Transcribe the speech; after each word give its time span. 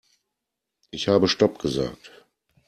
Ich 0.89 1.09
habe 1.09 1.27
stopp 1.27 1.59
gesagt. 1.59 2.25